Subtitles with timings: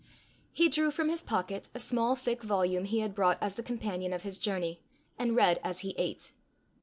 [0.51, 4.13] He drew from his pocket a small thick volume he had brought as the companion
[4.13, 4.81] of his journey,
[5.19, 6.33] and read as he ate.